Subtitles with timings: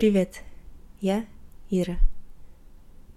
[0.00, 0.40] Привет,
[1.02, 1.26] я
[1.68, 1.98] Ира.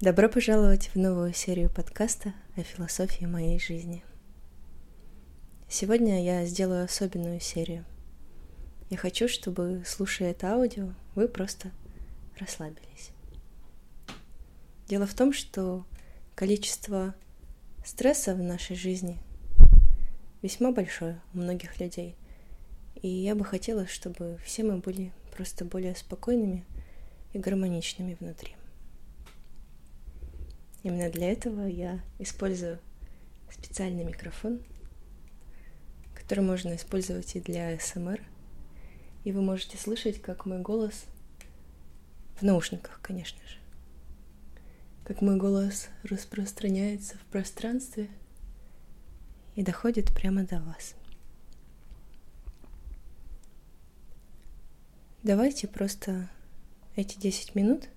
[0.01, 4.03] Добро пожаловать в новую серию подкаста о философии моей жизни.
[5.69, 7.85] Сегодня я сделаю особенную серию.
[8.89, 11.71] Я хочу, чтобы, слушая это аудио, вы просто
[12.37, 13.11] расслабились.
[14.89, 15.85] Дело в том, что
[16.35, 17.15] количество
[17.85, 19.19] стресса в нашей жизни
[20.41, 22.17] весьма большое у многих людей.
[23.01, 26.65] И я бы хотела, чтобы все мы были просто более спокойными
[27.33, 28.55] и гармоничными внутри.
[30.83, 32.79] Именно для этого я использую
[33.51, 34.61] специальный микрофон,
[36.13, 38.21] который можно использовать и для СМР.
[39.23, 41.05] И вы можете слышать, как мой голос
[42.35, 43.57] в наушниках, конечно же.
[45.05, 48.09] Как мой голос распространяется в пространстве
[49.55, 50.95] и доходит прямо до вас.
[55.23, 56.29] Давайте просто
[56.95, 57.89] эти 10 минут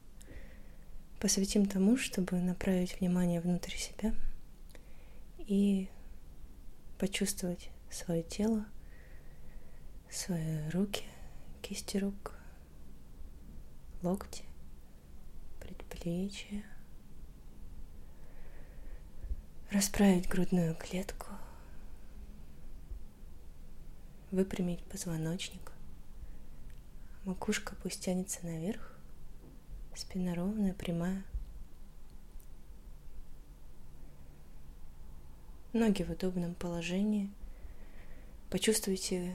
[1.20, 4.14] посвятим тому, чтобы направить внимание внутрь себя
[5.38, 5.88] и
[6.98, 8.64] почувствовать свое тело,
[10.10, 11.04] свои руки,
[11.62, 12.34] кисти рук,
[14.02, 14.44] локти,
[15.60, 16.64] предплечья,
[19.70, 21.26] расправить грудную клетку,
[24.30, 25.72] выпрямить позвоночник,
[27.26, 28.96] Макушка пусть тянется наверх,
[29.96, 31.24] спина ровная, прямая.
[35.72, 37.28] Ноги в удобном положении.
[38.48, 39.34] Почувствуйте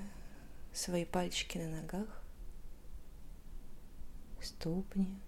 [0.72, 2.24] свои пальчики на ногах,
[4.42, 5.20] ступни,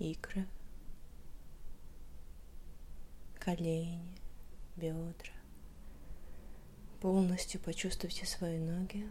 [0.00, 0.48] икры,
[3.38, 4.02] колени,
[4.74, 5.32] бедра.
[7.00, 9.08] Полностью почувствуйте свои ноги.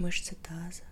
[0.00, 0.84] Мышцы таза.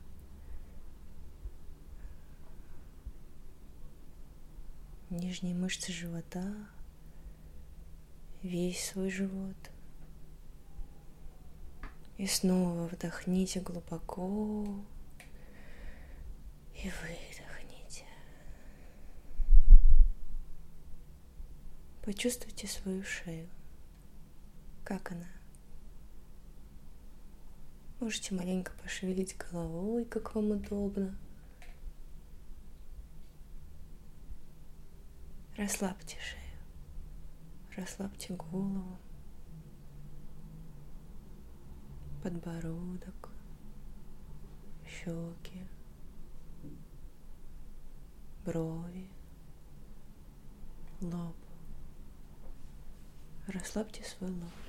[5.11, 6.69] Нижние мышцы живота,
[8.43, 9.57] весь свой живот.
[12.19, 14.85] И снова вдохните глубоко
[16.75, 18.05] и выдохните.
[22.03, 23.49] Почувствуйте свою шею.
[24.85, 25.38] Как она?
[28.01, 31.19] Можете маленько пошевелить головой, как вам удобно.
[35.57, 36.61] Расслабьте шею,
[37.77, 38.97] расслабьте голову,
[42.23, 43.31] подбородок,
[44.87, 45.67] щеки,
[48.45, 49.11] брови,
[51.01, 51.35] лоб.
[53.49, 54.68] Расслабьте свой лоб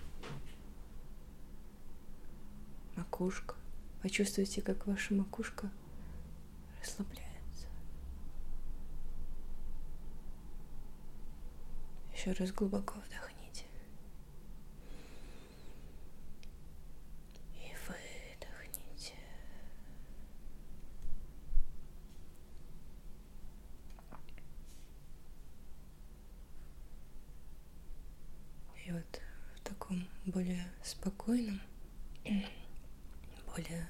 [3.19, 3.55] макушка.
[4.01, 5.69] Почувствуйте, как ваша макушка
[6.81, 7.67] расслабляется.
[12.13, 13.65] Еще раз глубоко вдохните.
[17.55, 19.15] И выдохните.
[28.85, 29.21] И вот
[29.55, 31.59] в таком более спокойном
[33.59, 33.87] более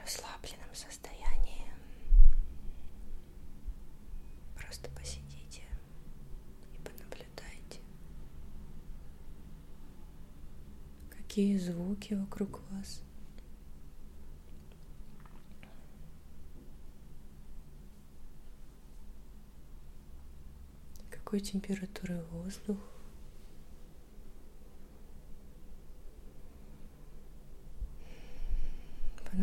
[0.00, 1.70] расслабленном состоянии.
[4.56, 5.62] Просто посидите
[6.72, 7.80] и понаблюдайте,
[11.10, 13.02] какие звуки вокруг вас.
[21.10, 22.78] Какой температуры воздух.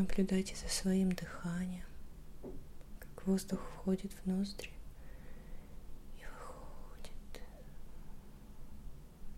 [0.09, 1.85] Понаблюдайте за своим дыханием,
[2.99, 4.71] как воздух входит в ноздри
[6.17, 7.43] и выходит,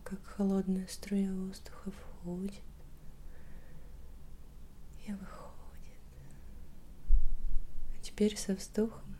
[0.05, 2.63] как холодная струя воздуха входит
[5.05, 5.99] и выходит.
[7.93, 9.17] А теперь со вздохом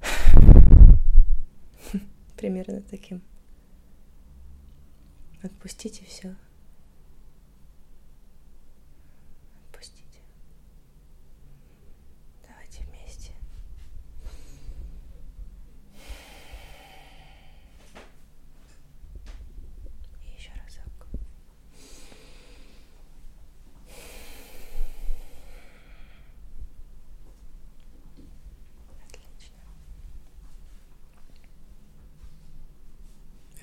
[2.36, 3.20] примерно таким.
[5.42, 6.34] Отпустите все.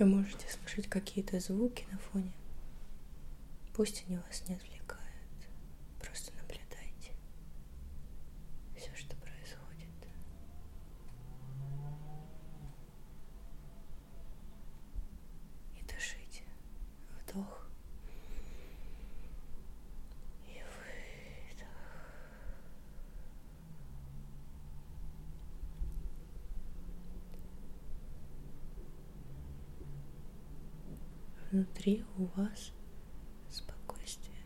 [0.04, 2.34] Вы можете слышать какие-то звуки на фоне.
[3.74, 5.00] Пусть они вас не отвлекают.
[6.02, 7.14] Просто наблюдайте
[8.76, 9.88] все, что происходит.
[15.80, 16.44] И дышите.
[17.22, 17.70] Вдох.
[20.46, 21.68] И выдох.
[31.54, 32.74] Внутри у вас
[33.48, 34.44] спокойствие,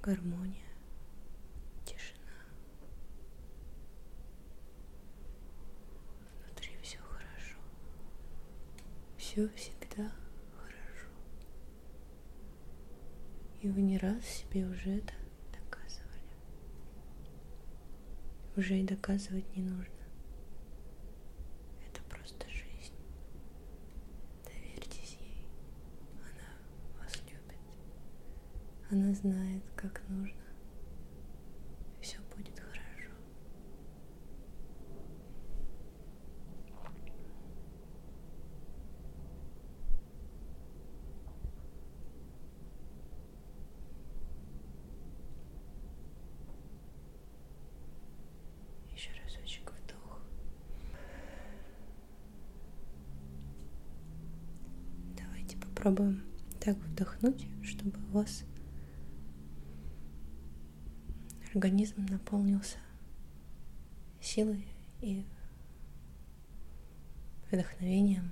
[0.00, 0.68] гармония,
[1.84, 2.20] тишина.
[6.44, 7.56] Внутри все хорошо.
[9.16, 10.12] Все всегда
[10.56, 11.08] хорошо.
[13.62, 15.14] И вы не раз себе уже это
[15.52, 16.36] доказывали.
[18.56, 19.90] Уже и доказывать не нужно.
[21.88, 22.94] Это просто жизнь.
[24.44, 25.46] Доверьтесь ей.
[26.22, 27.58] Она вас любит.
[28.94, 30.36] Она знает, как нужно.
[32.00, 33.10] Все будет хорошо.
[48.92, 50.20] Еще разочек вдох.
[55.16, 56.22] Давайте попробуем
[56.60, 58.44] так вдохнуть, чтобы у вас
[61.54, 62.78] организм наполнился
[64.20, 64.66] силой
[65.00, 65.24] и
[67.50, 68.30] вдохновением,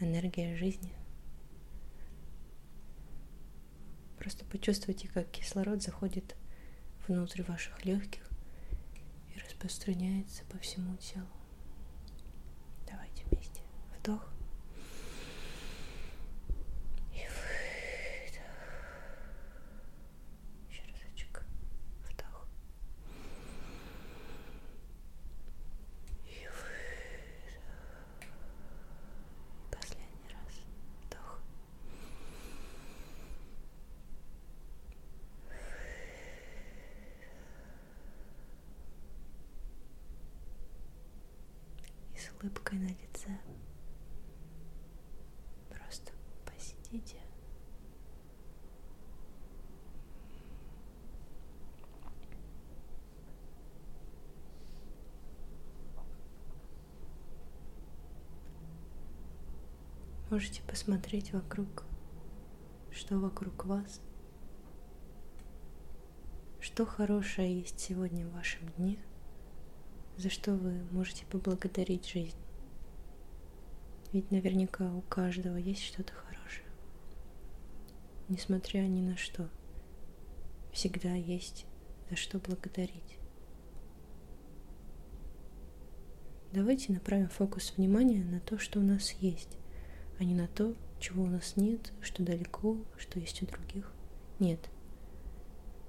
[0.00, 0.92] энергией жизни.
[4.18, 6.34] Просто почувствуйте, как кислород заходит
[7.06, 8.22] внутрь ваших легких
[9.34, 11.26] и распространяется по всему телу.
[12.90, 13.62] Давайте вместе.
[14.00, 14.28] Вдох.
[17.12, 18.42] И выдох.
[20.70, 21.44] Еще разочек.
[22.08, 22.46] Вдох.
[26.26, 27.64] И выдох.
[29.70, 30.54] Последний раз.
[31.06, 31.40] Вдох.
[42.14, 43.38] И с улыбкой на лице.
[45.68, 46.12] Просто
[46.44, 47.16] посидите.
[60.30, 61.84] Можете посмотреть вокруг,
[62.90, 64.02] что вокруг вас,
[66.60, 68.98] что хорошее есть сегодня в вашем дне,
[70.18, 72.36] за что вы можете поблагодарить жизнь.
[74.12, 76.66] Ведь наверняка у каждого есть что-то хорошее.
[78.28, 79.48] Несмотря ни на что,
[80.72, 81.66] всегда есть
[82.10, 83.18] за что благодарить.
[86.52, 89.56] Давайте направим фокус внимания на то, что у нас есть,
[90.18, 93.92] а не на то, чего у нас нет, что далеко, что есть у других.
[94.40, 94.68] Нет.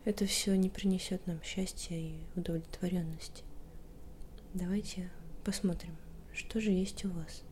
[0.06, 3.44] Это все не принесет нам счастья и удовлетворенности.
[4.56, 5.12] Давайте
[5.44, 5.96] посмотрим,
[6.34, 7.44] что же есть у вас.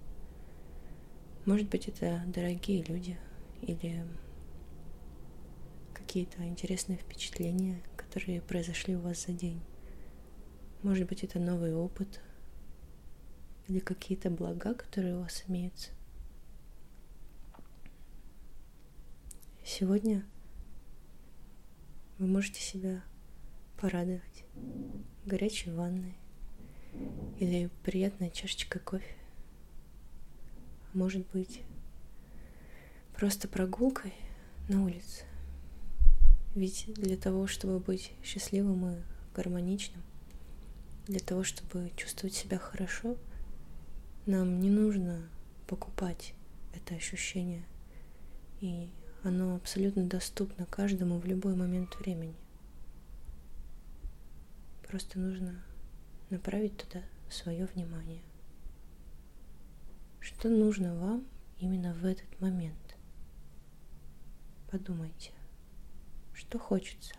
[1.45, 3.19] Может быть, это дорогие люди
[3.61, 4.03] или
[5.93, 9.61] какие-то интересные впечатления, которые произошли у вас за день.
[10.81, 12.19] Может быть, это новый опыт
[13.67, 15.91] или какие-то блага, которые у вас имеются.
[19.63, 20.25] Сегодня
[22.17, 23.03] вы можете себя
[23.79, 24.45] порадовать
[25.27, 26.17] горячей ванной
[27.39, 29.15] или приятной чашечкой кофе.
[30.93, 31.61] Может быть,
[33.15, 34.13] просто прогулкой
[34.69, 35.23] на улице.
[36.55, 39.01] Ведь для того, чтобы быть счастливым и
[39.35, 40.01] гармоничным,
[41.05, 43.17] для того, чтобы чувствовать себя хорошо,
[44.25, 45.29] нам не нужно
[45.67, 46.33] покупать
[46.73, 47.63] это ощущение.
[48.59, 48.89] И
[49.23, 52.35] оно абсолютно доступно каждому в любой момент времени.
[54.87, 55.63] Просто нужно
[56.29, 58.21] направить туда свое внимание.
[60.19, 61.25] Что нужно вам
[61.59, 62.97] именно в этот момент?
[64.69, 65.31] Подумайте,
[66.33, 67.15] что хочется.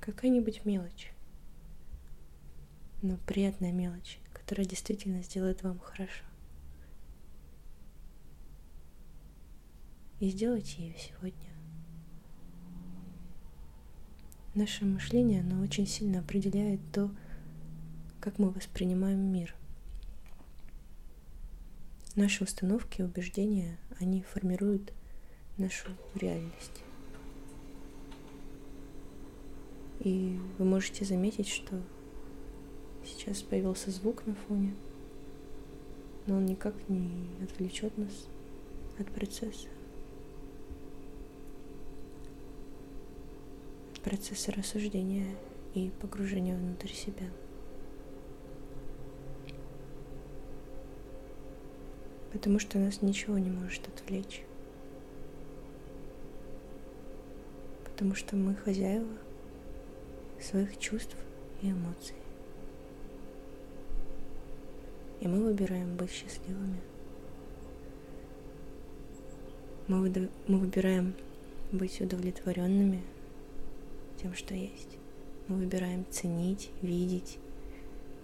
[0.00, 1.12] Какая-нибудь мелочь,
[3.02, 6.24] но приятная мелочь, которая действительно сделает вам хорошо.
[10.18, 11.51] И сделайте ее сегодня.
[14.54, 17.10] Наше мышление, оно очень сильно определяет то,
[18.20, 19.54] как мы воспринимаем мир.
[22.16, 24.92] Наши установки убеждения, они формируют
[25.56, 26.82] нашу реальность.
[30.00, 31.80] И вы можете заметить, что
[33.06, 34.74] сейчас появился звук на фоне,
[36.26, 37.10] но он никак не
[37.42, 38.26] отвлечет нас
[38.98, 39.68] от процесса.
[43.91, 45.36] От процесса рассуждения
[45.74, 47.26] и погружения внутрь себя.
[52.32, 54.42] Потому что нас ничего не может отвлечь.
[57.84, 59.06] Потому что мы хозяева
[60.40, 61.16] своих чувств
[61.60, 62.16] и эмоций.
[65.20, 66.80] И мы выбираем быть счастливыми.
[69.86, 71.14] Мы, мы выбираем
[71.70, 73.02] быть удовлетворенными
[74.16, 74.98] тем, что есть.
[75.48, 77.38] Мы выбираем ценить, видеть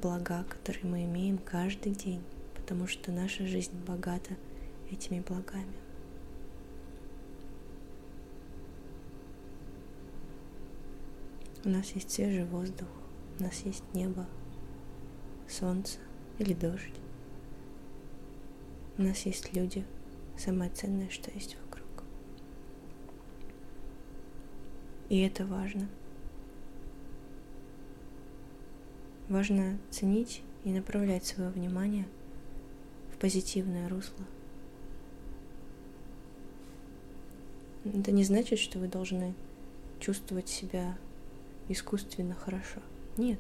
[0.01, 2.23] блага, которые мы имеем каждый день,
[2.55, 4.37] потому что наша жизнь богата
[4.91, 5.75] этими благами.
[11.65, 12.89] У нас есть свежий воздух,
[13.39, 14.27] у нас есть небо,
[15.49, 15.99] солнце,
[16.39, 16.95] или дождь.
[18.97, 19.85] У нас есть люди,
[20.37, 21.68] самое ценное, что есть вокруг.
[25.09, 25.89] И это важно.
[29.29, 32.07] Важно ценить и направлять свое внимание
[33.13, 34.25] в позитивное русло.
[37.85, 39.35] Это не значит, что вы должны
[40.01, 40.97] чувствовать себя
[41.69, 42.81] искусственно хорошо.
[43.17, 43.39] Нет.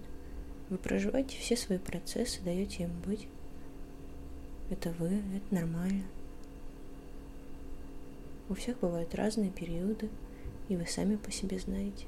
[0.70, 3.26] Вы проживаете все свои процессы, даете им быть.
[4.70, 6.04] Это вы, это нормально.
[8.48, 10.08] У всех бывают разные периоды,
[10.68, 12.06] и вы сами по себе знаете.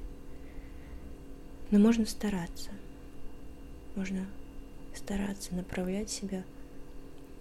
[1.71, 2.69] Но можно стараться.
[3.95, 4.27] Можно
[4.93, 6.43] стараться направлять себя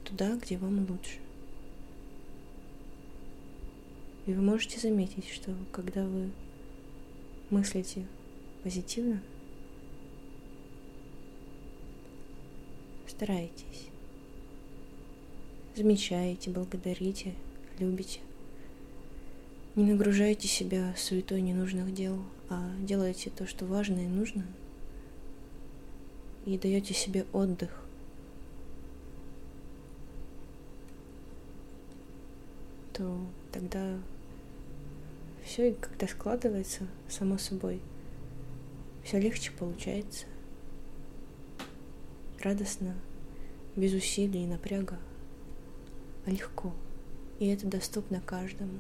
[0.05, 1.19] туда, где вам лучше.
[4.27, 6.31] И вы можете заметить, что когда вы
[7.51, 8.07] мыслите
[8.63, 9.21] позитивно,
[13.09, 13.89] старайтесь.
[15.75, 17.35] Замечайте, благодарите,
[17.79, 18.21] любите.
[19.81, 24.45] Не нагружайте себя суетой ненужных дел, а делайте то, что важно и нужно.
[26.45, 27.71] И даете себе отдых.
[32.93, 33.19] То
[33.53, 33.99] тогда
[35.47, 37.81] все когда складывается само собой,
[39.03, 40.27] все легче получается.
[42.39, 42.95] Радостно,
[43.77, 44.99] без усилий и напряга,
[46.27, 46.75] а легко.
[47.39, 48.77] И это доступно каждому.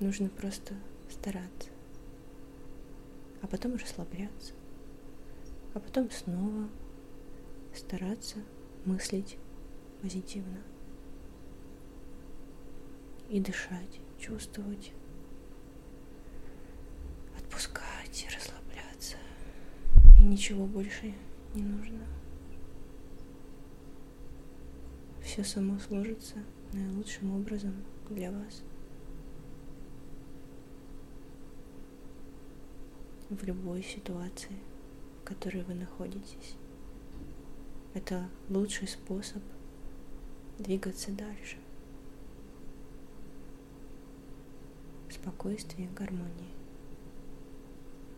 [0.00, 0.74] Нужно просто
[1.08, 1.70] стараться,
[3.40, 4.52] а потом расслабляться,
[5.72, 6.68] а потом снова
[7.74, 8.38] стараться
[8.84, 9.38] мыслить
[10.02, 10.58] позитивно.
[13.30, 14.92] И дышать, чувствовать,
[17.38, 19.16] отпускать расслабляться.
[20.18, 21.14] И ничего больше
[21.54, 22.04] не нужно.
[25.22, 26.36] Все само сложится
[26.72, 27.74] наилучшим образом
[28.10, 28.62] для вас.
[33.34, 34.56] В любой ситуации,
[35.20, 36.54] в которой вы находитесь.
[37.92, 39.42] Это лучший способ
[40.60, 41.56] двигаться дальше.
[45.10, 46.52] Спокойствие гармонии.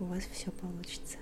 [0.00, 1.16] У вас все получится.